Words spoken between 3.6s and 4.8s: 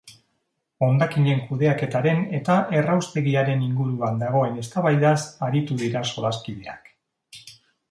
inguruan dagoen